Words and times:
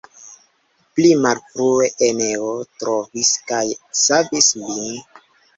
Pli 0.99 1.11
malfrue 1.25 1.89
Eneo 2.07 2.49
trovis 2.85 3.31
kaj 3.53 3.63
savis 4.03 4.53
lin. 4.65 5.01